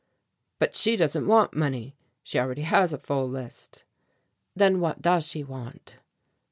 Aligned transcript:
"But 0.57 0.75
she 0.75 0.95
doesn't 0.95 1.27
want 1.27 1.55
money; 1.55 1.95
she 2.23 2.39
already 2.39 2.63
has 2.63 2.91
a 2.91 2.97
full 2.97 3.29
list." 3.29 3.83
"Then 4.55 4.79
what 4.79 4.99
does 5.03 5.27
she 5.27 5.43
want?" 5.43 5.97